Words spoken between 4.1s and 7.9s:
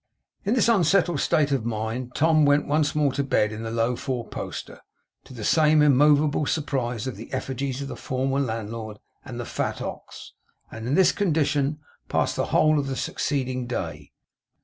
poster, to the same immovable surprise of the effigies of